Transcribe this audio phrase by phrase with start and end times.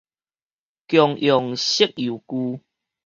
[0.03, 0.03] 共
[1.17, 2.63] 融式遊具